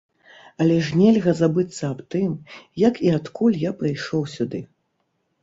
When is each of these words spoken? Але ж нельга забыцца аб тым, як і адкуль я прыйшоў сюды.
Але 0.63 0.77
ж 0.85 0.95
нельга 1.01 1.33
забыцца 1.41 1.83
аб 1.93 1.99
тым, 2.15 2.33
як 2.87 2.95
і 3.09 3.13
адкуль 3.19 3.61
я 3.69 3.77
прыйшоў 3.83 4.27
сюды. 4.35 4.65